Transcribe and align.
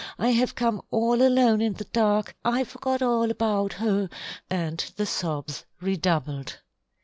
I 0.17 0.29
have 0.31 0.55
come 0.55 0.81
all 0.89 1.21
alone 1.21 1.61
in 1.61 1.73
the 1.73 1.83
dark. 1.85 2.35
I 2.43 2.63
forgot 2.63 3.03
all 3.03 3.29
about 3.29 3.73
her," 3.73 4.09
and 4.49 4.79
the 4.95 5.05
sobs 5.05 5.63
redoubled. 5.79 6.57